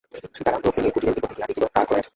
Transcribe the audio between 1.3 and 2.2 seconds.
গিয়া দেখিল, দ্বার খােলাই আছে।